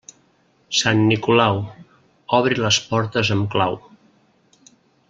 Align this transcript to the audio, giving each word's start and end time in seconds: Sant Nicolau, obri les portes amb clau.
Sant 0.77 1.01
Nicolau, 1.09 1.61
obri 2.39 2.59
les 2.65 2.81
portes 2.89 3.33
amb 3.39 3.53
clau. 3.57 3.79